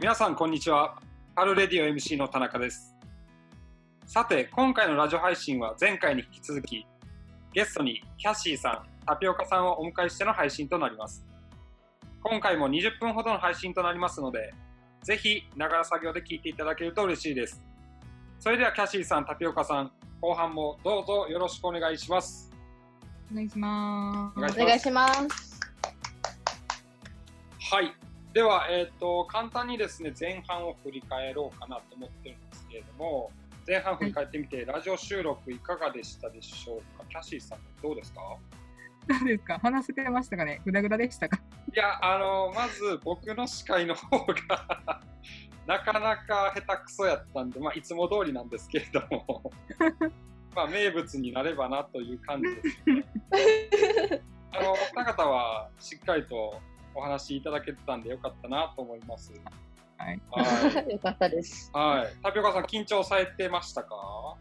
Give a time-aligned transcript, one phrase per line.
[0.00, 0.96] 皆さんこんにちは
[1.34, 2.94] パルレディオ MC の田中です
[4.06, 6.86] さて今回のラジオ配信は前回に引き続き
[7.52, 11.26] ゲストにキャシーさんタピオカさんをお迎えしての配信となります
[12.22, 14.54] 今回も20分ほどの配信となりますので
[15.02, 17.60] ぜひながら作業で聞いていただけると嬉しいです
[18.38, 19.90] それではキャシーさんタピオカさん
[20.20, 22.48] 後半もどうぞよろしくお願いします
[23.32, 24.38] お願いします。
[24.38, 25.60] お願いしお願いします。
[27.70, 28.07] はい。
[28.32, 33.30] では、えっ、と、簡単にですね、前半を振り返ろうかなと思ってるんですけれども、
[33.66, 37.04] 前半振り返ってみて、ラジオ収録いかがでしたでしょうか？
[37.08, 38.20] キャシーさん、どうですか？
[39.08, 39.58] どうですか？
[39.60, 40.60] 話せてましたかね？
[40.64, 41.38] ぐだぐだでしたか？
[41.74, 45.00] いや、あの、まず僕の司会の方が
[45.66, 49.50] なかなか下手くそやったんで、まあ、いつも通りなんですけれども、
[50.54, 54.22] まあ、名物になればなという感じです。
[54.52, 56.58] あの、お二方はしっかりと
[56.98, 59.32] お話いただけてたんでよかったなと思います。
[59.96, 60.20] はい。
[60.30, 60.90] はい。
[60.92, 61.70] よかったです。
[61.72, 62.22] はい。
[62.22, 64.34] タピオカさん、緊張されてましたか？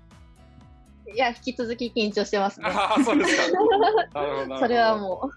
[1.13, 2.69] いや、引き続き緊張してますね。
[2.69, 3.51] ああ、そうですか。
[3.51, 4.59] なるほど、なるほど。
[4.59, 5.31] それはも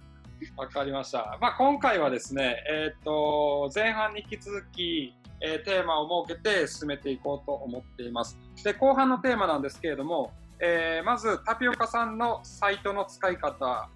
[0.56, 1.38] わかりました。
[1.41, 8.38] まあ、今回はですね、えっ、と、前半に引き続き、えーテーマを設けて進めていこうと思っています。
[8.64, 13.88] で、後半のテーマなんですけれども、えーまず、タピオカさんのサイトの使い方、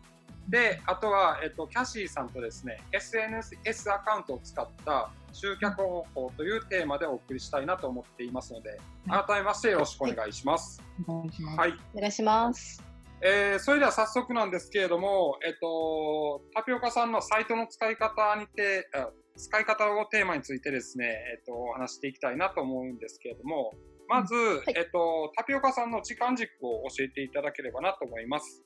[0.48, 8.78] で、あとは、えっ、と、キャシーさんとですね、SNS アカウントを使った集客方法というテーマでお送りしたいなと思っていますので、
[9.08, 10.82] 改めましてよろしくお願いします。
[11.06, 11.58] お願いします。
[11.58, 11.70] はい。
[11.70, 12.82] う、お願いします。
[13.26, 23.72] えーそれでは早速なんですけれども、えっと、タピオカさんのサイトの使い方にて、あ使い方をテーマについてですね、えっと、お話していきたいなと思うんですけれども、
[24.08, 24.38] まず、い
[24.76, 28.62] えっと、タピオカさんの時間軸を教えていただければなと思います。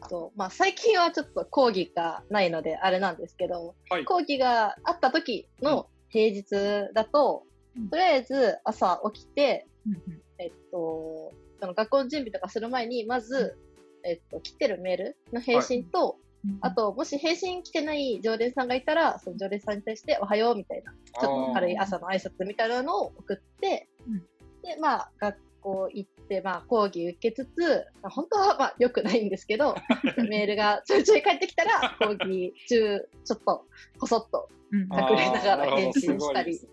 [0.00, 4.04] えっと、まあ、最近はちょっと講義がないので、あれなんですけど、はい。
[4.04, 7.42] 講義があった時の平日だと、
[7.76, 7.88] うん。
[7.88, 10.22] とりあえず朝起きて、うんうん。
[10.38, 13.58] えっと、その学校の準備とかする前に、まず、
[14.04, 16.58] えっと、来てるメールの返信と、うん。
[16.60, 24.18] あと、もし返信来てない常連さんがいたら、その常連さんに対して、おはようみたいな、ちょっと軽い朝の挨拶みたいなのを送って、うん。
[24.62, 25.36] で、まあ、学
[25.68, 29.74] 校行って、まあ、講義受けつつ、まあ、本当は、まあ、良くないんですけど、
[30.28, 33.66] メールがちょいちょい返ってきたら、講義中、ちょっと、
[33.98, 36.68] こそっとうん隠れながら返信したりし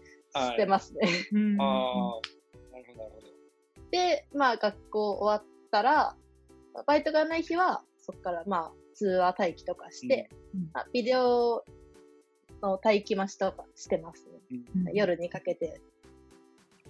[0.55, 1.07] てますね。
[1.33, 2.21] うんああ、
[2.71, 3.27] なるほど、なるほど。
[3.91, 6.15] で、まあ、学校終わったら、
[6.87, 11.65] バイトがない日は、そこから、まあ、通話待機とかして、うんまあ、ビデオ
[12.61, 14.39] の待機待ちとかしてますね。
[14.51, 15.81] うんうん夜にかけて。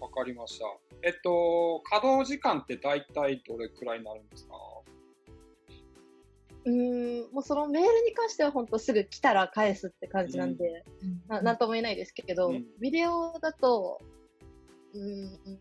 [0.05, 0.65] わかりました。
[1.03, 4.53] えっと、稼働時間って大体どれくらいになるんですか？
[6.65, 10.83] うーん、もうそのメールに関しては本当すぐ来たら返すって感じなんで、
[11.27, 12.65] ななんとも言えないですけど、うん。
[12.79, 13.99] ビデオだと、
[14.93, 15.05] うーん、う
[15.51, 15.59] ん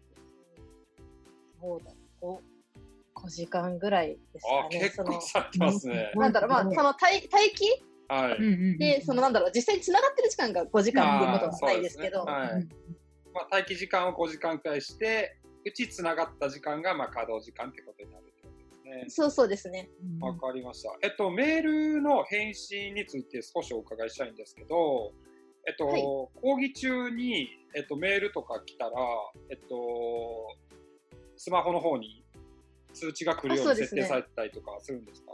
[1.61, 2.39] そうだ、5、
[3.15, 4.79] 5時間ぐらいですかね。
[4.81, 6.13] 結構されてますね。
[6.15, 7.65] なんだろう、まあ、その待待機？
[8.09, 8.37] はい。
[8.37, 12.25] うんうんで、そのなんだろう、実際に繋がってる時間が5時間っていうことはないですけど、
[13.35, 15.37] まあ、待機時間を5時間くらいして、
[15.67, 19.05] うちつながった時間がまあ稼働時間ってことになるってことですね。
[19.09, 19.91] そうそうですね。
[20.21, 20.91] うんわかりました。
[21.03, 25.13] えっと、メールの返信について少しお伺いしたいんですけど、
[25.67, 26.31] えっと、はい講
[26.61, 28.93] 義中に、えっと、メールとか来たら、
[29.51, 30.55] えっと、
[31.37, 32.25] スマホの方に
[32.93, 35.33] 通知が来るように設定されてたりとかするんですか？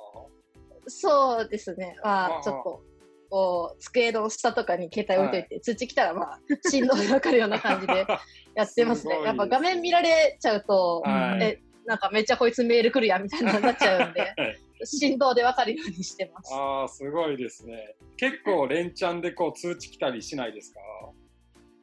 [0.86, 1.96] そうですね。
[2.02, 2.82] まあーあ、ちょっと、
[3.30, 7.94] こう、机の下とかに携帯置いといて、通知来たら、まあ、 振動がわかるような感じで
[8.56, 9.14] やってますね。
[9.14, 14.34] すごいやっぱ画面見られちゃうと、はいえ、なんかめっちゃこいつメール来るやんみたいになっちゃうんで、
[14.84, 16.52] 振動でわかるようにしてます。
[16.54, 17.94] ああ、すごいですね。
[18.16, 20.80] 結構連チャンでこう通知来たりしないですか？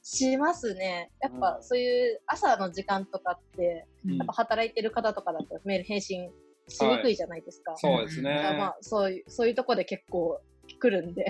[0.04, 1.10] しますね。
[1.22, 6.32] やっうんぱそういう朝の時間とかって、うんやっぱ働いてる方とかだとメール返信
[6.70, 7.76] しにくいじゃないですか。
[7.78, 8.56] そうですね。
[8.58, 10.40] まあ、そういう、そういうとこで結構
[10.78, 11.26] 来るんで、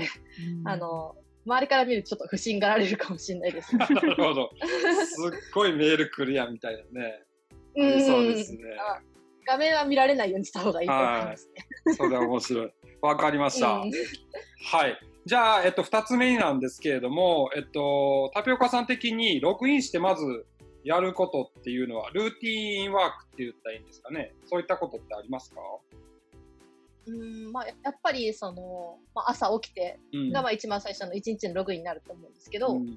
[0.62, 1.16] うんあの、
[1.46, 3.86] 周りから見るとちょっと不審がられるかもしれないですね。
[3.90, 4.52] なるほど。
[5.06, 7.24] すっごいメール来るやんみたいなね。
[7.76, 8.60] うんそうですね。
[8.80, 9.00] あ
[9.46, 11.96] 画面は見られないようにした方がいいと思いますね。
[11.96, 12.72] それは面白い。
[13.02, 13.76] わかりました。
[13.76, 13.92] うん
[14.66, 15.00] はい。
[15.26, 20.46] じゃあ、えっと、二つ目になんですけれども、えっと、タピオカさん的にログインしてまず
[20.84, 24.34] やることっていうのは、ルーティンワークって言ったらいいんですかね。
[24.46, 25.62] そういったことってありますか？
[27.08, 32.88] うんまあ、やっぱりその、まあ、朝起きてうんがまあ一番最初の一日のログインになると思うんですけど、うん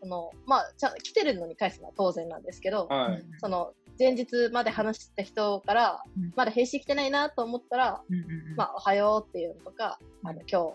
[0.00, 3.24] そのまあ、ちゃん来てるのに返すのは当然なんですけど、はい。
[3.38, 8.24] その前日まで話した人からうん、まだ返信来てないなと思ったら、うんうんう
[8.54, 10.72] んまあ、おはようっていうのとか、あの今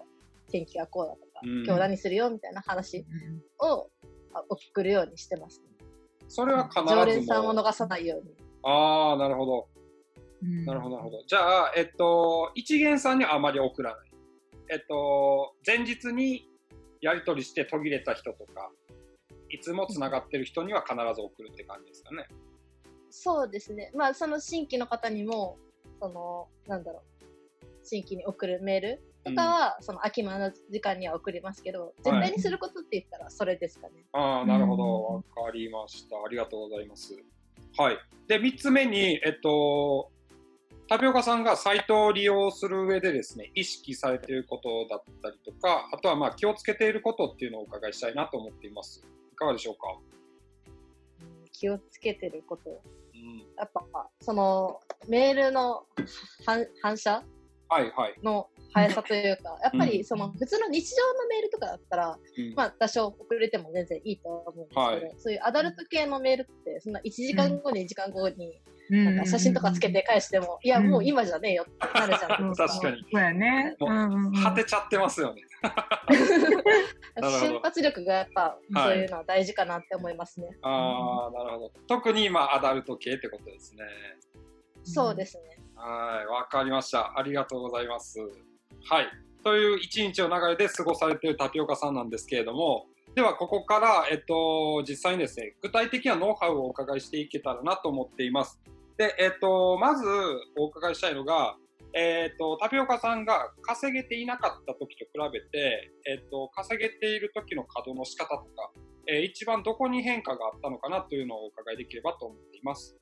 [0.48, 3.90] 日天気がこうだとか、うん今日何するよみたいな話うんを
[4.34, 5.66] あ送るようにしてます、ね。
[6.28, 8.36] それは必ず常連さんを逃さないように。
[8.64, 9.68] ああ、なるほど。
[10.46, 11.24] うんなるほど、なるほど。
[11.28, 14.12] じゃあ、えっと、一元さんにはあまり送らない。
[14.72, 16.50] えっと、前日に
[17.02, 18.72] やり取りして途切れた人とか、
[19.50, 22.28] いつもつながってる人には必ず送るって感じですかね。
[23.10, 23.92] そうですね。
[23.96, 25.58] まあ、その新規の方にも、
[26.00, 34.06] その、なんだろう、新規に送るメールとかは、その空き間の時間には送りますけど、絶対にすることって言ったらそれですかね。
[34.12, 35.08] ああ、なるほど。
[35.08, 36.18] うんわかりました。
[36.18, 37.14] ありがとうございます。
[37.78, 37.98] はい。
[38.28, 40.12] で、3つ目に、えっと、
[40.88, 49.04] タピオカさんがサイトを利用する上でですね、意識されていることだったりとか、あとはまあ気をつけていることっていうのをお伺いしたいなと思っています。
[49.34, 49.88] いかがでしょうか？
[50.68, 52.70] うん気をつけてること。
[52.70, 53.40] うん。
[53.58, 55.86] やっぱ、その、メールの
[56.46, 57.24] 反反射？
[57.70, 58.16] はいはい。
[58.22, 72.68] の速さというか、やっぱうんりその普通の日常のメールとかだったら、うんまあ多少遅れても全然いいと思うんですけど、はいそういうアダルト系のメールって、そんな1時間後、2時間後にうんなんか写真とかつけて返しても、いや、うんもう今じゃねえよってなるじゃないですか。
[72.68, 73.76] 確かにそうやね。
[73.80, 73.88] も
[74.30, 75.42] う果てちゃってますよね。
[77.16, 80.50] なるほど瞬発力がやっぱ、はいそういうのは大事かなって思いますね。
[80.62, 81.72] ああ、なるほど。
[81.88, 83.84] 特にまあアダルト系ってことですね。
[84.84, 85.60] そうですね。
[85.76, 87.18] はい、わかりました。
[87.18, 88.20] ありがとうございます。
[88.84, 89.08] はい。
[89.44, 98.60] という一日の流れで過ごされているタピオカさんなんですけれども、ではここから、えっと、実際にですね、具体的なノウハウをお伺いしていけたらなと思っています。
[98.98, 100.06] で、えっと、まず
[100.58, 101.56] お伺いしたいのが、
[101.94, 108.72] えっと、タピオカさんが稼げていなかった時と比べて、えっと、稼げている時の稼働の仕方とか、
[109.08, 112.98] えー一番どこに変化があったのかなというのをお伺いできればと思っています。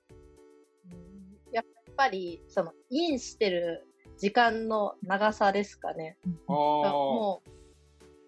[1.51, 1.65] やっ
[1.95, 3.87] ぱり、その、インしてる
[4.17, 6.17] 時間の長さですかね。
[6.47, 7.49] もう、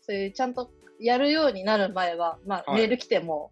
[0.01, 2.81] そういうちゃんとやるようになる前は、まあ、はい。
[2.81, 3.51] メール来ても、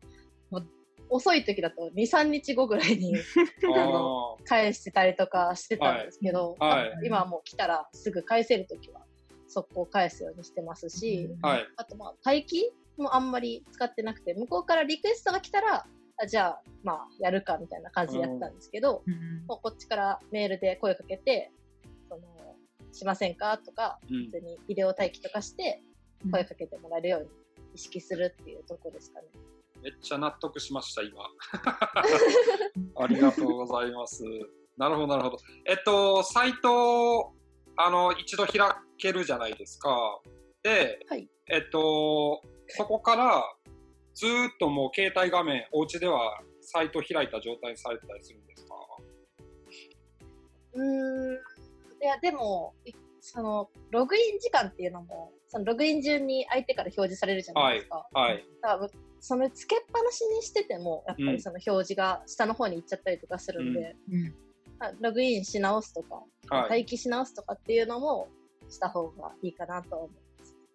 [0.49, 0.67] もう
[1.09, 3.15] 遅い時だと2、3日後ぐらいに
[3.75, 6.89] ああの返してたりとかしてたんですけど、はい。
[6.89, 6.99] はい。
[7.05, 9.01] 今はもう来たらすぐ返せる時は
[9.47, 11.67] 速攻返すようにしてますし、ーはい。
[11.75, 15.85] あとまあ待機もあんまり使ってなくて、向こうからリクエストが来たら、
[16.17, 19.45] あじゃあまあやるかみたいな感じでやってたんですけど、うん。
[19.47, 21.51] もうこっちからメールで声かけて、
[22.93, 23.57] しませんか？
[23.57, 25.81] とか、うん普通にビデオ待機とかして
[26.23, 27.29] うん声かけてもらえるように
[27.73, 29.27] 意識するっていうとこですかね。
[29.81, 31.23] めっちゃ納得しました、今。
[32.95, 34.23] ありがとうございます。
[34.77, 35.37] なるほど、なるほど。
[35.65, 37.33] えっと、サイトを、
[37.75, 38.59] あの、一度開
[38.97, 40.21] けるじゃないですか。
[40.61, 41.27] で、はい。
[41.49, 43.43] えっと、そこから、
[44.13, 48.75] ずーっともう携帯画面、お家ではサイト開いた状態にされてたりするんですか？
[50.75, 51.39] うーん。
[52.03, 52.91] いや、でも、い
[53.21, 58.05] その、ログイン時間っていうのも、そのログイン順に相手から表示されるじゃないですか。
[58.11, 58.45] はい。
[58.61, 58.89] 多分
[59.21, 64.35] そのつけっぱなしにしてても、やっぱうんりその表示が下の方に行っちゃったりとかするんで、うん
[64.79, 66.69] あログインし直すとか、はい。
[66.81, 68.27] 待機し直すとかっていうのも
[68.67, 70.09] した方がいいかなと思う。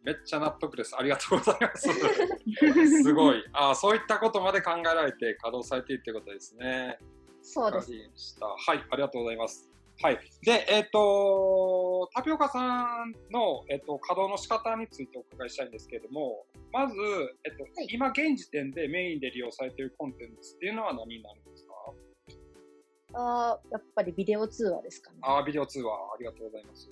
[0.02, 0.96] めっちゃ納得です。
[0.96, 1.88] ありがとうございます。
[3.02, 3.44] すごい。
[3.52, 6.98] あそういったことまで考えられて稼働されているということですね。
[7.42, 7.92] そうです。
[8.40, 9.68] はい、ありがとうございます。
[10.00, 10.18] はい。
[10.42, 16.94] で、えっ、と、タピオカさんの、えっと稼働の仕方についてお伺いしたいんですけれども、まず、
[17.44, 21.72] えっとはい今現時点でメインで利用されているコンテンツっていうのは何になるんですか？
[23.14, 25.18] あーやっぱりビデオ通話ですかね。
[25.22, 26.90] あービデオ通話、ありがとうございます。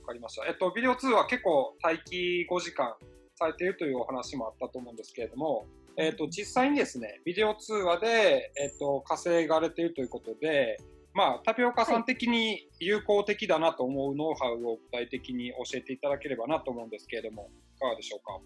[0.00, 0.46] わかりました。
[0.46, 2.94] えっと、ビデオ通話結構待機5時間
[3.34, 5.66] されているというお話もあったと思うんですけれども、
[5.98, 10.78] えっと、実際にですね、ビデオ通話で、えっと、稼がれているということで、
[11.20, 18.40] まあ、タピオカさん的に有効的だなと思うノウハウを具体的に教えていただければなと思うんですけれども、いかがでしょうか？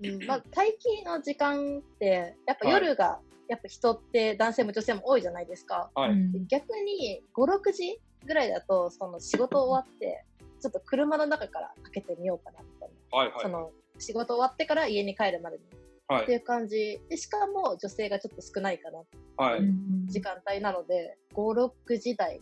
[0.00, 5.90] うんまあ、待機の時間って、やっぱ夜が、やっぱ人って男性も女性も多いじゃないですか。
[5.96, 6.10] はい。
[6.10, 10.24] うん逆に5、6時ぐらいだと、その仕事終わって、
[10.60, 13.18] ちょっと車の中からかけてみようかなみたいな。
[13.18, 13.48] はいはいそ。
[13.48, 15.64] の仕事終わってから家に帰るまでに
[16.08, 16.22] はい。
[16.24, 18.98] っていう感じで、しかも女性がちょっと少ないかな
[19.36, 19.60] はい。
[20.06, 22.40] 時間帯なので、5、6時台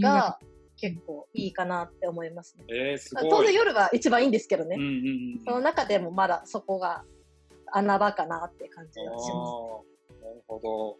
[0.00, 0.38] が
[0.76, 2.64] 結構いいかなって思いますね。
[2.68, 3.46] えー、す当ごい。
[3.46, 4.76] 然夜は一番いいんですけどね。
[4.78, 4.90] うんうんう
[5.36, 5.40] ん。
[5.44, 7.04] その中でもまだそこが
[7.72, 9.30] 穴場かなって感じあがします。
[9.30, 10.96] ーなるほど。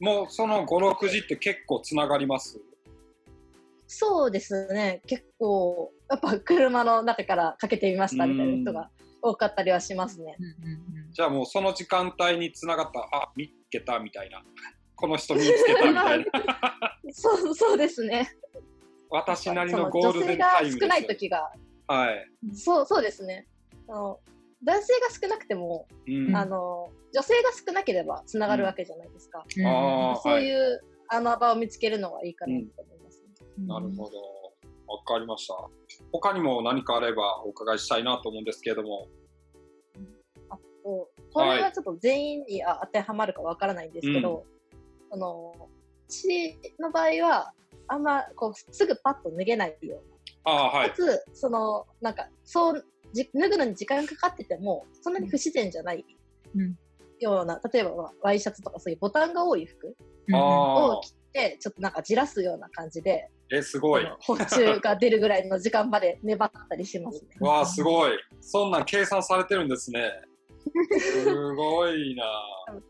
[0.00, 2.60] もうその5、6時って結構つながります？
[3.86, 5.02] そうですね。
[5.06, 8.90] 結構、やっぱ車の中からかけてみましたみたいな人が
[9.22, 10.36] 多かったりはしますね。
[10.38, 14.44] うんうんうんじゃあもうその時間帯につながった、あ、見つけたみたいな。
[14.94, 16.98] この人見つけたみたいな。
[17.12, 18.30] そう、そうですね。
[19.10, 21.52] 私なりそののゴールデンタイムですよ女性が少ない時が、
[21.88, 22.30] はい。
[22.54, 23.48] そう、そうですね。
[23.88, 24.20] あの
[24.62, 26.36] 男性が少なくても、うん。
[26.36, 29.44] あの、女性が少なければつながるわけじゃないですか。
[29.56, 33.66] うんそういう穴場を見つけるのはいいかなと思いますね。
[33.66, 34.39] なるほど。
[34.90, 35.54] わかりました。
[36.12, 39.06] 他にも何かあればお伺いしたいなと思うんですけれども。
[40.48, 44.44] あと、これはちょっと全員にあ当てはまるかわからないんですけど、
[45.12, 45.54] あの、
[46.08, 47.52] 私の場合は、
[47.86, 50.02] あんまこうすぐパッと脱げないよう
[50.44, 50.86] ああ、はな。
[50.86, 50.96] いか。
[50.96, 56.04] つ、その、なんか、そう、じ脱ぐのに時間かかってても、そんなに不自然じゃない
[56.54, 56.76] うん
[57.20, 59.94] ような、例えばワイシャツとかそういうボタンが多い服
[60.28, 64.04] うんあを着て、ちょっとなんかじらすような感じで、え、すごい。
[64.20, 67.30] 補充が出るぐらいの時間まで粘ったりしますね。
[67.40, 68.12] わあ、すごい。
[68.40, 70.10] そんなん計算されてるんですね。
[71.00, 72.24] すごいな。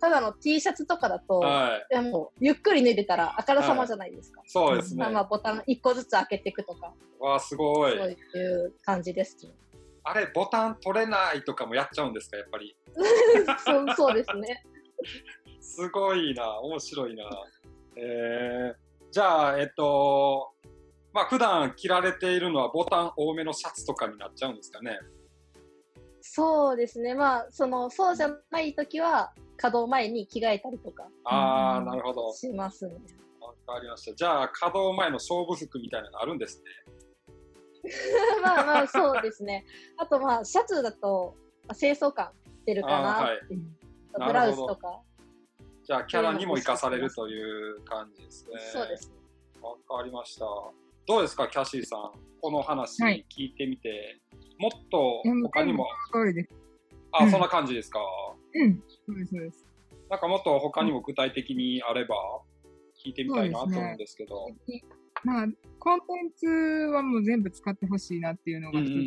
[0.00, 1.94] ただの T シャツとかだと、はい。
[1.94, 4.42] でもゆっくり脱いでたらあからさまじゃないですか。
[4.46, 5.10] そうですねまあ。
[5.12, 7.92] まあボタン1個ずつ開けていくとか、わあ、すごい。
[7.92, 8.14] そうい
[8.66, 9.54] う感じですね。
[10.02, 12.76] あれ、ボタン取れないとかもやっちゃうんですか、やっぱり？
[13.64, 14.64] そうそうですね。
[15.60, 16.58] すごいな。
[16.60, 17.24] 面白いな。
[18.02, 20.52] えー、じゃあ、えっと、
[21.12, 24.98] まあ、普段着られているのはボタン多めのシャツとかになっちゃうんですかね？
[26.22, 27.14] そうですね。
[27.14, 32.32] まあ、その、そうじゃないときは、稼働前に着替えたりとかああ、うんなるほど。
[32.32, 32.94] しますね。
[33.40, 34.14] わかりました。
[34.16, 36.64] じゃあ、稼働前の勝負服みたいなのがあるんですね。
[38.42, 39.64] まあまあ、そうですね。
[39.98, 41.34] あとまあ、シャツだと、
[41.66, 42.30] まあ清掃感
[42.66, 43.40] 出るかあーはない
[44.26, 45.02] ブラウスとか。
[45.90, 48.60] じゃあ、キャラにも生かされるという感じですね。
[48.72, 49.16] そうですね。
[49.60, 50.44] わかりました。
[51.08, 52.12] どうですか、キャシーさん。
[52.40, 54.20] この話はい聞いてみて、
[54.60, 55.88] もっといやもう他にも。
[57.10, 57.98] あ、うんそんな感じですか？
[58.54, 58.80] うん。
[59.04, 59.66] そうです、そうです。
[60.08, 62.14] なんかもっと他にも具体的にあれば
[63.04, 64.46] 聞いてみたいなと思うんですけど。
[65.24, 65.46] まあ、
[65.80, 69.06] コンテンツはもう全部使ってほしいなっていうのが一つうんうん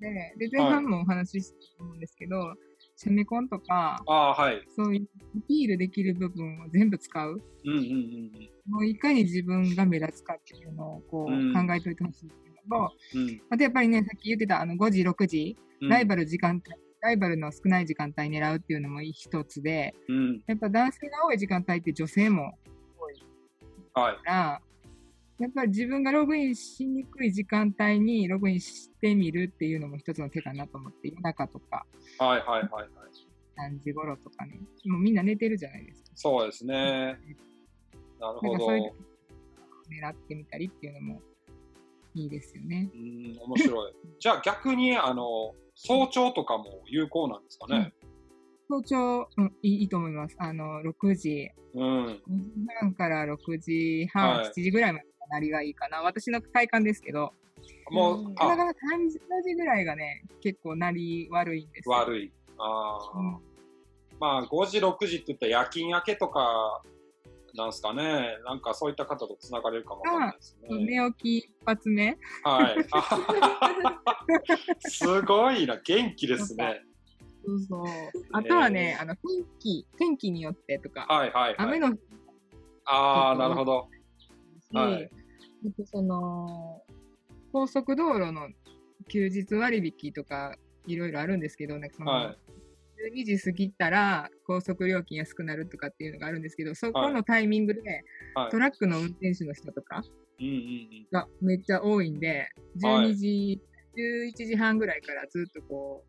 [0.00, 4.62] で、で、前半もお話ししたと思うんですけど、シャミコンとか、ああ、はい。
[4.76, 7.42] そういうアピールできる部分を全部使う。
[7.64, 13.42] うんうんうんもういかに自分が目立つかっていうのをこううん考えておいてほしいっていうのと、うん。
[13.50, 15.88] あとやっぱりね、さっき言ってたあの5時、6時、うん。
[15.88, 20.42] ライバル時間帯、ライバルの少ない時間帯狙うっていうのも一つで、うん。
[20.46, 22.56] やっぱ男性が多い時間帯って女性も
[22.98, 23.22] 多い
[23.94, 24.16] はい。
[25.42, 31.84] やっぱり自分がログインしにくい時間帯にログインしてみるっていうのも一つの手かなと思って、夜中とか
[32.18, 32.88] はいはいはいはい。
[33.56, 36.10] 何時頃とかね、もうみんな寝てるじゃないですか。
[36.14, 37.18] そうですね。
[38.20, 38.66] なるほど。
[38.68, 41.20] 狙ってみたりっていうのも
[42.14, 42.88] いいですよね。
[42.94, 43.92] うん、面白い。
[44.20, 47.92] じゃあ逆に、あの、早朝とかも有効なんですかね？
[48.68, 50.36] 早朝、うん、いいいいと思います。
[50.38, 52.06] あの、6時、うん。
[52.06, 52.20] 5時
[52.80, 56.02] 半から6時半、はい7時ぐらいまでのなりがいいかな。
[56.02, 57.32] 私の体感ですけど、
[57.90, 61.92] もう、うんあ、だから3時、4時ぐらいがね、結構なり悪いんですよ。
[61.94, 62.32] 悪い。
[62.58, 63.38] ああ、うん
[64.20, 66.82] まあ、5時、6時って言ったら夜勤明けとか、
[67.54, 68.38] なんすかね。
[68.46, 70.68] なんかそういった方とつながれるかもわかんないですね。
[70.86, 72.86] 寝起き一発目はい。
[72.92, 73.78] あ
[74.88, 75.76] すごいな。
[75.76, 76.82] 元気ですね。
[77.44, 77.88] そうそう。
[78.32, 81.54] あとはね、あの、天気、天気によってとか、はいはい、はい。
[81.58, 82.00] 雨の日
[82.86, 83.88] ああ、なるほど。
[84.70, 85.21] し、はい
[85.84, 86.82] その、
[87.52, 88.48] 高速道路の
[89.08, 92.38] 休日割引とか、いろいろあるんですけど、なんかその、はい。
[93.10, 98.04] 12時過ぎたら高速料金安くなるとかっていうのがあるんですけど、そこのタイミングで、
[98.34, 98.50] はい。
[98.50, 100.02] トラックの運転手の人とか。
[101.12, 103.60] がめっちゃ多いんで、12時、
[103.96, 106.04] 11時半ぐらいからずっとこ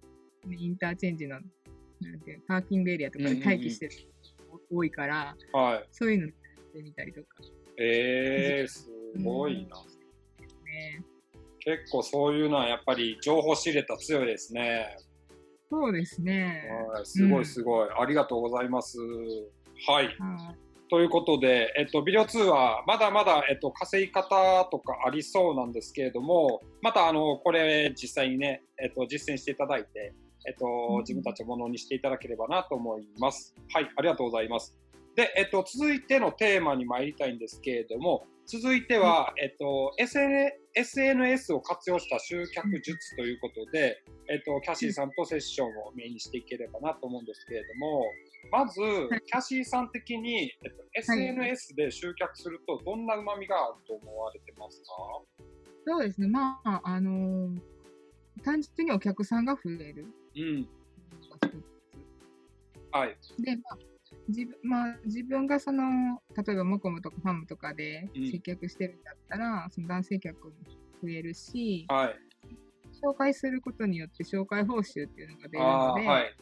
[0.46, 1.40] う、ねインターチェンジの、
[2.02, 5.88] なんていうパーキングエリアとかで待機してる人が多いから、はい。
[5.92, 7.28] そういうのやってみたりとか。
[7.78, 9.78] ええー、すごいな。
[10.66, 11.04] ね。
[11.60, 14.98] 結構そういうのはやっぱり情報仕入れたら強いですね。
[15.70, 16.64] そうですね。
[16.94, 18.98] はい、すごいすごい、ありがとうございます。
[19.88, 20.06] はい。
[20.06, 20.16] はい
[20.94, 30.14] ということで、えっと、ビデオ2はまだまだ、えっと、稼ぎ方とかありそうなんですけれども、また、あの、これ実際にね、えっと、実践していただいて、
[30.46, 33.56] えっとうん、自分たちのものにしていただければなと思います。
[33.74, 34.78] はい、ありがとうございます。
[35.16, 48.04] で、えっと、続いてのテーマに参りたいんですけれども、続いては、えっと、SN SNS を活用した集客術ということで、えっと、キャシーさんとセッションをメインにしていければなと思うんですけれども、
[48.52, 48.80] まず、
[49.26, 54.88] キャシーさん的に、えっと、SNS で集客すると、どんな旨味があると思われてますか？
[55.86, 56.28] そうですね。
[56.28, 57.62] まあ、あのー
[58.44, 60.08] 単純にお客さんが増える。
[60.36, 60.68] うん。
[62.92, 63.18] はい。
[63.40, 63.78] で、まあ、
[64.28, 70.52] 自分まあ、自分がその、例えばモコムとかファムとかでうん接客してるんだったら、その男性客も
[71.02, 72.16] 増えるし、はい。
[73.04, 76.36] 紹介することによって紹介報酬っていうのが出るので、はい。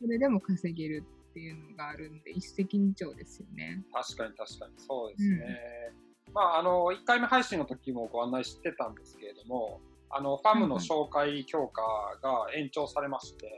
[0.00, 3.82] それでも稼げるっていうのがあるんで、一石二鳥ですよね。
[3.92, 5.92] 確かに確かに、そうですね。
[6.34, 9.80] まあ、あの、1回目配信の時もご案内してたんですけれども、
[10.10, 11.82] あの、ファムの紹介強化
[12.22, 13.50] が延長されまして、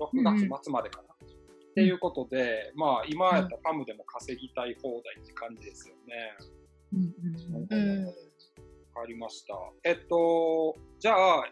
[0.00, 1.05] 6月末までかな。
[1.76, 6.34] っていうことで、まあ、今やったらファムでも稼ぎたい放題って感じですよね。
[6.94, 7.14] うん
[7.68, 8.06] うんうん。
[8.06, 8.12] わ
[9.02, 9.54] かりました。
[9.84, 11.44] えっと、じゃあ、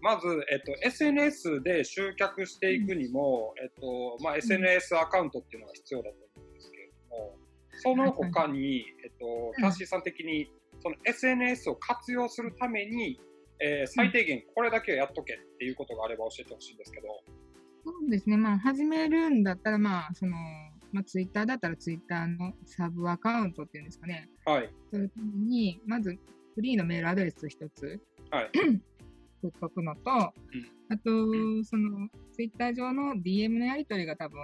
[0.00, 7.38] まず、えっと、SNS で集客していくにも、えっと、まあ、SNS アカウントっていうのが必要だと思うんですけれども、
[7.70, 10.50] その他に、えっと、キャッシーさん的に、
[10.80, 13.20] その SNS を活用するために、
[13.60, 17.06] えー最低限これだけはやっとけっていうことがあれば教えてほしいんですけど。
[17.86, 20.32] そうですね、まあ、始めるんだったら、まあ、その、
[20.90, 24.28] まあ、ツイッターだったらツイッターのサブアカウントっていうんですかね。
[24.44, 24.70] はい。
[24.90, 26.18] そのために、まず、
[26.56, 28.00] フリーのメールアドレス一つ、
[28.30, 28.50] はい。
[29.40, 30.34] 取っとくのと、あと、
[31.62, 34.40] その、ツイッター上の DM のやり取りが多分、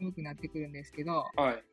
[0.00, 1.64] 多くなってくるんですけど、はい。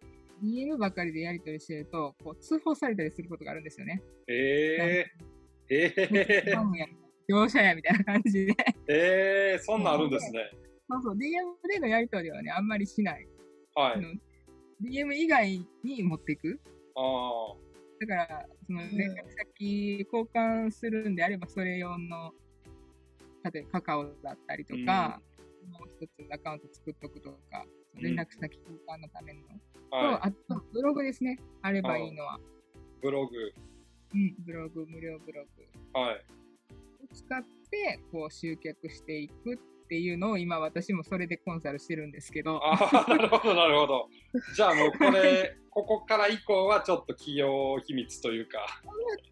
[0.43, 4.01] DM ばかりでやり取りしてると、こう、通報されたりすることがあるんですよね。
[4.27, 6.87] えー、えー、
[7.29, 8.55] 業者やみたいな感じで。
[8.87, 10.49] えー、そんなんあるんですね。
[10.89, 11.19] そうそう、DM
[11.69, 13.27] でのやり取りはね、あんまりしない。
[13.75, 13.93] はい。
[13.95, 14.13] あの
[14.81, 16.59] DM 以外に持っていく。
[16.95, 17.53] あ
[17.99, 22.31] だから、そのうん連絡先交換するんであれば、それ用の、
[23.51, 25.21] 例えばカカオだったりとか、
[25.69, 29.39] もう一つアカウント作っとくとか、うん連絡先交換のための。
[29.89, 30.31] あ、はい。
[30.31, 31.39] と、あと、ブログですね。
[31.63, 32.39] あればいいのは。
[33.01, 33.35] ブログ。
[34.13, 36.25] うん、ブログ、無料ブログはい。
[37.03, 37.41] を使っ
[37.71, 44.09] て、こう、集客していくっていうのを、今私もそれでコンサルしてるんですけど、ああ、なるほど、なるほど。
[44.55, 48.65] じゃあもうこれ、 ここから以降はちょっと企業秘密というか。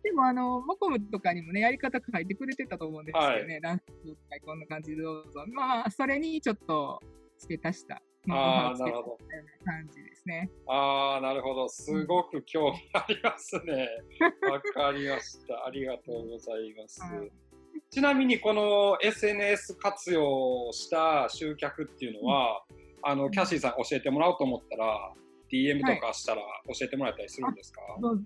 [0.04, 3.60] でも、あの、モコムとかにもね、やり方書いてくれてたと思うんですよね。
[3.62, 3.84] ランス
[4.30, 5.44] 会こんな感じでどうぞ。
[5.48, 7.02] まあ、それにちょっと
[7.40, 9.18] 付け足した、まああ、なるほど。
[9.66, 10.52] 感じですね。
[10.68, 11.68] ああ、なるほど。
[11.68, 13.90] すごく興味ありますね。
[14.50, 15.66] わかりました。
[15.66, 17.02] ありがとうございます。
[17.02, 17.45] はい
[17.92, 22.64] ちなみにこの SNS 活用した集客っていうのは、
[23.04, 25.14] あの、キャシーさん教えてもらおうと思ったら、
[25.52, 28.24] DM とかしたら教えてもらえたりするんですか、どうぞ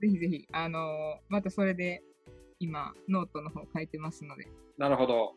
[0.00, 2.02] ぜひぜひ、あのまたそれで、
[2.58, 4.46] 今、ノートの方書いてますので、
[4.78, 5.34] なるほど。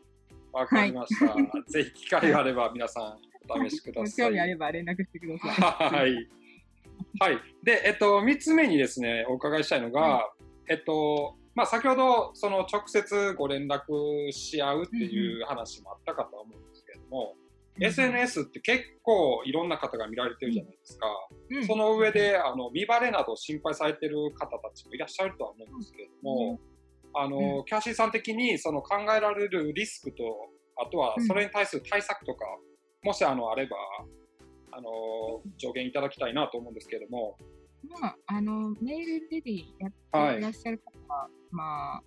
[0.54, 1.36] わかりました。
[1.68, 3.18] ぜひ機会があれば皆さん
[3.50, 4.16] お試しください。
[4.30, 5.90] 興味あれば連絡してください。
[5.90, 6.30] はい。
[7.20, 7.38] はい。
[7.64, 10.32] で、えっと、3つ目にですね、お伺いしたいのが、
[10.70, 17.36] えっと、まあ、先ほど、その直接ご連絡し合うっていう話もあったかとは思うんですけれども、
[17.80, 21.08] SNS って結構いろんな方が見られてるじゃないですか。
[21.50, 21.66] うん。
[21.66, 26.60] その上で、あの、見バレなど心配されてる方たちもいらっしゃるとは思うんですけれども、
[27.16, 30.24] あの、うキャシーさん的にその考えられるリスクと、
[30.78, 32.46] あとはそれに対する対策とか、
[33.04, 33.78] もしあの、あれば、
[34.72, 37.38] あの、助言いただきたいなと思うんですけれども、
[38.02, 40.44] まあ、あの、メールレディやはいってい。
[40.44, 42.04] らっしゃる方は、まあ、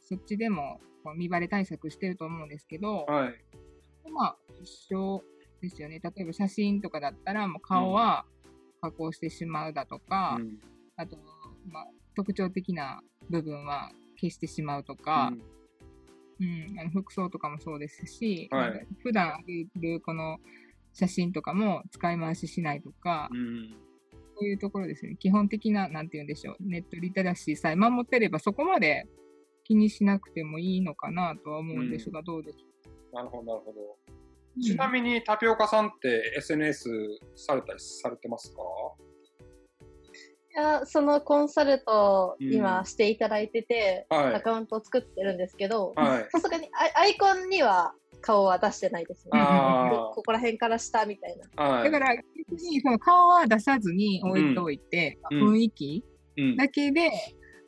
[0.00, 0.80] そっちでも
[1.16, 3.34] 見バレ対策してると思うんですけど、はい。
[4.10, 5.22] まあ、一緒
[5.60, 6.00] ですよね。
[6.02, 8.24] 例えば写真とかだったら、もう顔は
[8.80, 10.58] 加工してしまうだとか、うん
[10.96, 11.16] あと、
[11.68, 13.90] まあ、特徴的な部分は
[14.20, 15.32] 消してしまうとか、
[16.40, 20.38] うんあの服装とかもそうですし、はい普段上げるこの
[20.92, 23.76] 写真とかも使い回ししないとか、うん
[24.36, 25.16] そういうところですね。
[25.18, 26.56] 基本的な、なんて言うんでしょう。
[26.60, 29.06] ネットリテラシーさえ守ってれば、そこまで
[29.64, 33.80] 気にしなくてもいいのかなとは思うんですが、どうでしょなるほど、なるほど。
[34.58, 34.60] う。
[34.60, 36.88] ちなみにタピオカさんって SNS
[37.34, 38.62] されたりされてますか？
[40.56, 46.28] いやそのコンサルトうん今していただいてて、はいアカウントを作ってるんですけど、はい。
[46.30, 47.94] さすがにアイアイコンには
[48.24, 49.30] 顔は出してないですね。
[49.34, 51.46] あここら辺から下みたいな。
[51.62, 51.68] あ。
[51.74, 51.90] はい。
[51.90, 56.04] だから、逆にその顔は出さずに置いておいて、うん雰囲気
[56.38, 57.10] うんだけで、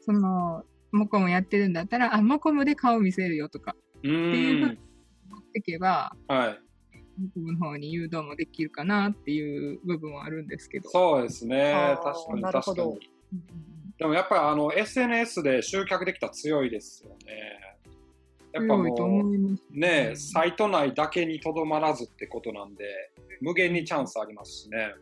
[0.00, 4.78] その、モコムやってるんだったら、あ、モコムで顔見せるよとか、うっていうふうにん。
[5.28, 6.58] 持っていけば、はい。
[7.20, 10.88] モコムの方に誘導もできるかなっていう部分はあるんですけど。
[10.88, 13.10] そうですね確かになるほど確かに。
[13.32, 17.75] うんでもやっぱりあの SNS で集客できたら強いですよね。
[18.56, 22.84] やっぱもうね、サイト内だけにとどまらずってことなんで、
[23.42, 24.94] 無限にチャンスありますしね。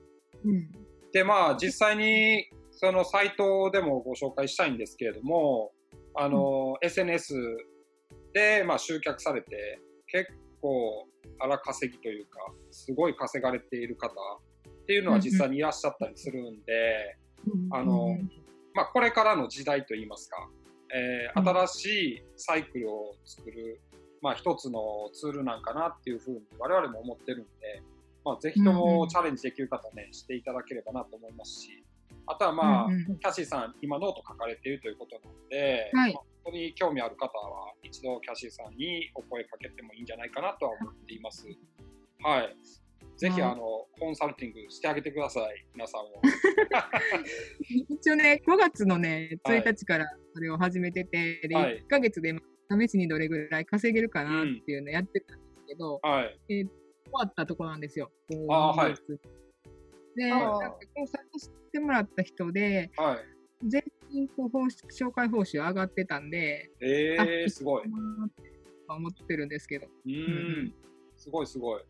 [0.45, 0.71] うん。
[1.12, 5.71] で、まあ実際にそのサイトでもご紹介したいんですけれども、
[6.17, 7.35] あの、SNS
[8.33, 11.07] でまあ集客されて結構
[11.38, 12.40] 荒稼ぎというか、
[12.73, 17.17] すごい稼がれている方っていうのは実際にいらっしゃったりするんで、
[17.71, 18.19] あの
[18.75, 20.49] まあ、これからの時代といいますか、
[20.92, 21.85] えー、新し
[22.16, 23.81] いサイクルを作る、
[24.20, 24.81] まあ、一つの
[25.12, 27.83] ツールなんかなっていうふうに我々も思ってるんで、
[28.25, 31.85] まあ、ぜひともチャレンジできる方ね、していただければなと思いますし、
[32.27, 41.47] あとはまあ、うんうん、キャシーさん、今ノート書かれているということなので、はい、まあ、本当に興味ある方は、一度キャシーさんにお声かけてもいいんじゃないかなとは思っています。
[42.23, 42.57] はい。
[43.16, 46.20] ぜひ、あの、コンサルティングしてあげてください、皆さんも。
[47.88, 52.35] 一応ね、5月のね、1日からそれを始めてて、で、1ヶ月で
[52.70, 58.11] 試しにどれぐらい稼げるかなっていうのをやってたんですけど、はい、えー、終わったところなんですよ。
[58.48, 58.94] あはい。
[60.16, 67.85] で、コンサルしてもらった人で、はい、全員こう報紹介報酬上がってたんで、えー、すごい。
[68.87, 69.87] 思ってるんですけど。
[70.07, 70.74] うん、
[71.16, 71.83] すごいすごい。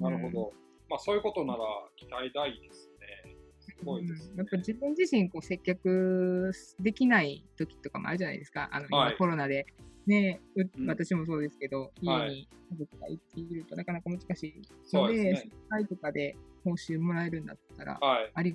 [0.00, 0.52] なるほど。
[0.88, 1.64] まあそういうことなら
[1.96, 3.36] 期待大ですね。
[3.60, 8.68] すごいです、ねうん、やっぱ自分自身こう接客できない時とかもあるじゃないですか。
[8.72, 9.66] あの、今コロナで。
[10.06, 10.42] ね、
[10.86, 14.62] 私もそうですけど、家に家族が生きるとなかなか難しい
[14.94, 15.50] ので、でね、
[15.88, 18.52] とかで報酬もらえるんだったら、はい、あり、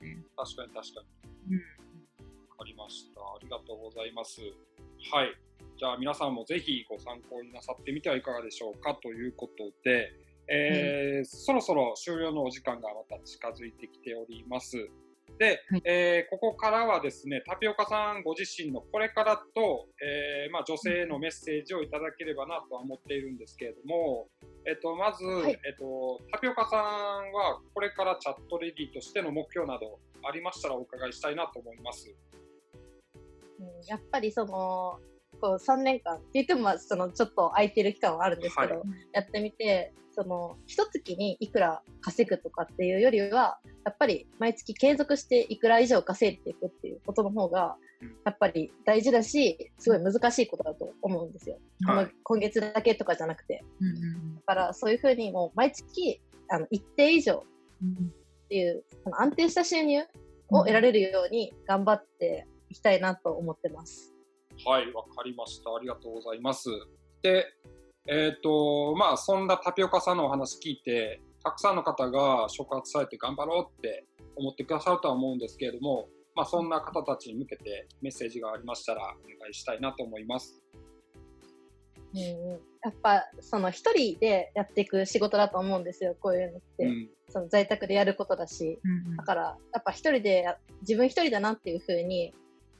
[0.00, 1.02] ね、確かに確か
[1.46, 1.54] に。
[1.54, 1.62] うん。
[2.50, 3.20] わかりました。
[3.20, 4.40] ありがとうございます。
[5.12, 5.28] はい。
[5.78, 10.10] じゃあ皆さんもぜひご参考になさってみてはいかがでしょうかということで、
[10.50, 14.88] えー、うん、そろそろ終了のお時間がまた近づいてきております。
[15.38, 24.28] で、はい、えー、ここからはですね、タピオカさんご自身のこれからと、えー、まあ、女性へのメッセージをいただければなとは思っているんですけれども、
[24.66, 26.80] えっと、まず、はい、えっと、タピオカさん
[27.32, 32.12] はこれからチャットレディとしての目標などありましたらお伺いしたいなと思います。
[33.60, 34.98] うん、やっぱりその
[35.40, 47.76] こう3年間って言ってもそのちょっと空いてる期間はあるんですけど、はい、やってみてその一月にいくら稼ぐとかっていうよりはやっぱり毎月継続していくら以上稼いでいくっていうことの方が
[48.24, 51.58] やっぱり大事だしすごい難しいことだと思うんですよ。
[51.84, 57.44] はい、今月だけとかじゃなくて、うんうん、だからそういうふうにもう毎月あの一定以上
[58.44, 60.00] っていう、うん、安定した収入
[60.50, 64.17] を得られるように頑張っていきたいなと思ってます。
[64.66, 65.74] はい、わかりました。
[65.74, 66.68] ありがとうございます。
[67.22, 67.46] で、
[68.06, 80.62] えっ、ー、と、まあ、そんなタピオカさんのお話聞いて、たくさんの方が触発されて頑張ろうって思ってくださるとは思うんですけれども、まあ、そんな方たちに向けてメッセージがありましたらお願いしたいなと思います。
[82.14, 86.84] うん、やっぱその一人でやっていく仕事だと思うんですよ、こういうのって。
[86.86, 89.42] うん、その在宅でやることだし、うんうん、だから
[89.74, 90.46] やっぱ一人で
[90.82, 92.32] 自分一人だなっていうふうに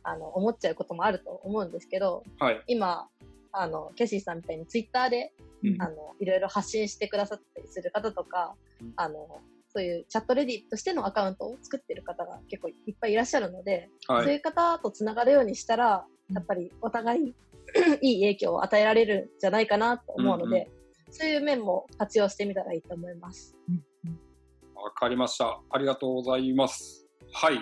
[0.03, 3.09] あの思っちゃうこともあると思うんですけど、はい、今
[3.53, 5.33] あのキャシーさんみたいにツイッターで、
[5.65, 9.27] うん、あのいろいろ発信してくださったりする方とか、うん、あの
[9.71, 17.35] そういうチャットレディとしてのアカウントを作ってる方が結構いっぱいいらっしゃるので、はい、そういう方とつながるようにしたらやっぱりお互い
[18.01, 23.57] いい影響を与えられるんじゃないかなと思うので、うんうん、そういう面も活用してみたらいいと思います。
[24.75, 25.61] わかりました。
[25.71, 27.07] ありがとうございます。
[27.33, 27.59] はい。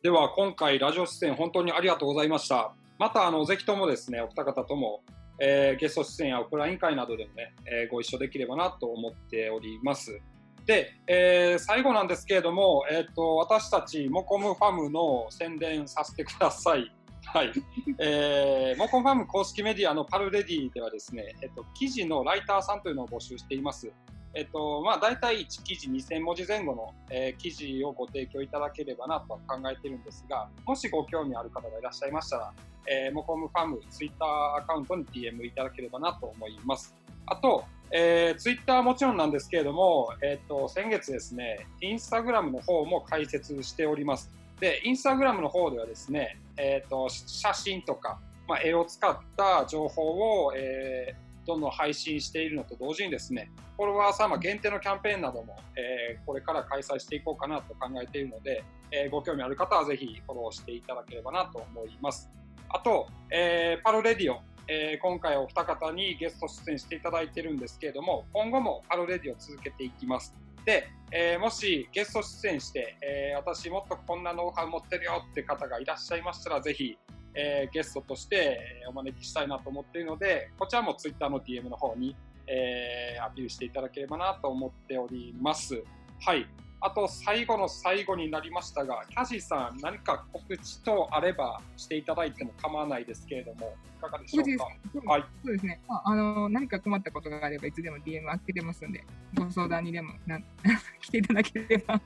[0.00, 2.72] では今回ラジオ出演本当にありがとうございました。
[3.00, 5.02] またあのぜひともですねお二方とも、
[5.40, 10.20] えー、ゲスト出演やオフライン会などでもね、えー、ご一緒できればなと思っております。
[10.66, 16.94] で、えー、最後なんですけれども、えーと、私たちモコムファムの宣伝させてください。
[17.34, 17.52] はい、
[17.98, 23.92] えー、モコムファム公式メディアのパルレディではですね、えっ、と、記事のライターさんというのを募集しています。
[24.34, 32.52] えっとまあ、大体1記事2000文字前後の、えー、記事をご提供いただければなと考えているんですが、もしご興味ある方がいらっしゃいましたら、
[32.86, 36.94] えー、モコムファムツイッターアカウントに DM いただければなと思います。
[37.26, 44.30] あと、えー、ツイッターはもちろんなんですけれども、えっ、ー、と、先月ですね、インスタグラムの方も開設しております。
[44.60, 62.30] で、インスタグラムの方ではですね、えっ、ー、と、写真とか、まあ、絵を使った情報を、えー、どんどん配信しているのと同時にですね、フォロワー様限定のキャンペーンなども、えー、これから開催していこうかなと考えているので、えー、ご興味ある方はぜひフォローしていただければなと思います。
[62.68, 70.34] あと、えー、パルレディオ、えー、今回お二方にゲスト出演していただいてるんですけれども、今後もパルレディを続けていきます。
[70.66, 76.98] で、えー、もしゲスト出演して、えー、私もっとこんなノウハウ持ってるよって方がいらっしゃいましたら、ぜひ、
[77.40, 82.16] えー、ゲストとしてお招きしたいなと思っているので、こちらも Twitter の DM の方に、
[82.48, 85.80] えー、アピールしていただければなと思っております。
[86.20, 86.48] はい。
[86.80, 94.58] あと、最後の最後になりましたが、キャシーさん、何か告知とあればしていただいても構わないですけれども、いかがでしょう
[95.06, 95.12] か？
[95.12, 99.04] はい、そうですね、まあ、あの何か困ったことがあれば、いつでも DM 開けてますんで、
[99.36, 100.40] ご相談にでもな
[101.00, 102.00] 来ていただければ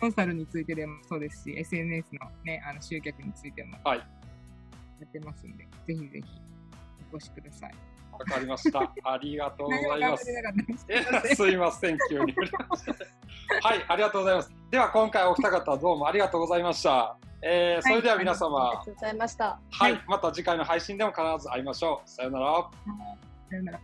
[0.00, 4.21] コンサルについてでもそうですし、SNS の,、ね、あの集客についても、はい
[5.00, 6.22] やってますんで、ぜひぜひ
[7.12, 7.74] お越しください。
[8.12, 8.80] わかりました。
[9.04, 10.26] ありがとうございます。
[11.34, 12.34] すいません、急に。
[13.62, 14.52] はい、ありがとうございます。
[14.70, 17.16] では、今回お二方どうもありがとうございました。
[17.42, 19.60] えー、それでは皆様、ありがとうございました。
[19.70, 22.08] はい、また次回の配信でも必ず会いましょう。
[22.08, 22.70] さよなら。
[23.50, 23.80] さよなら。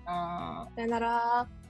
[0.76, 1.67] さよなら。